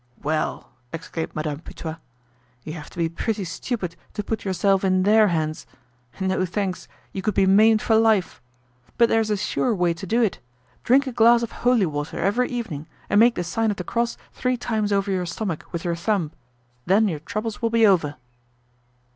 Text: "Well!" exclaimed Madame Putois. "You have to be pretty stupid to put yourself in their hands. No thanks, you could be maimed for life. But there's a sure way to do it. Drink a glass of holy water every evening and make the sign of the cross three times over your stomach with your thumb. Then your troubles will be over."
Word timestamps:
"Well!" 0.23 0.71
exclaimed 0.91 1.35
Madame 1.35 1.59
Putois. 1.59 1.97
"You 2.63 2.73
have 2.73 2.89
to 2.89 2.97
be 2.97 3.07
pretty 3.07 3.43
stupid 3.43 3.95
to 4.15 4.23
put 4.23 4.43
yourself 4.43 4.83
in 4.83 5.03
their 5.03 5.27
hands. 5.27 5.67
No 6.19 6.43
thanks, 6.43 6.87
you 7.13 7.21
could 7.21 7.35
be 7.35 7.45
maimed 7.45 7.83
for 7.83 7.95
life. 7.97 8.41
But 8.97 9.09
there's 9.09 9.29
a 9.29 9.37
sure 9.37 9.75
way 9.75 9.93
to 9.93 10.07
do 10.07 10.19
it. 10.23 10.39
Drink 10.83 11.05
a 11.05 11.11
glass 11.11 11.43
of 11.43 11.51
holy 11.51 11.85
water 11.85 12.17
every 12.17 12.49
evening 12.49 12.87
and 13.11 13.19
make 13.19 13.35
the 13.35 13.43
sign 13.43 13.69
of 13.69 13.77
the 13.77 13.83
cross 13.83 14.17
three 14.33 14.57
times 14.57 14.91
over 14.91 15.11
your 15.11 15.27
stomach 15.27 15.65
with 15.71 15.85
your 15.85 15.95
thumb. 15.95 16.31
Then 16.87 17.07
your 17.07 17.19
troubles 17.19 17.61
will 17.61 17.69
be 17.69 17.85
over." 17.85 18.15